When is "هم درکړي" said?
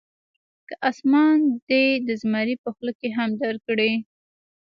3.17-3.93